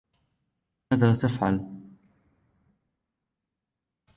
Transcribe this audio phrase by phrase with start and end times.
[0.91, 1.61] ماذا تفعلی؟